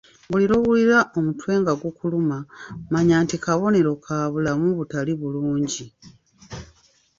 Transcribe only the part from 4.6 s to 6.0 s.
butali bulungi.